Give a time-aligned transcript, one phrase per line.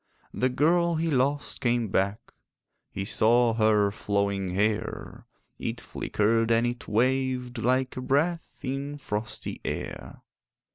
[0.33, 2.33] The girl he lost came back:
[2.89, 5.27] He saw her flowing hair;
[5.59, 10.23] It flickered and it waved Like a breath in frosty air.